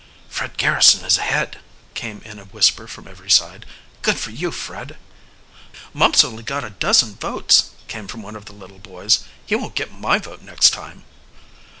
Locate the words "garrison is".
0.57-1.19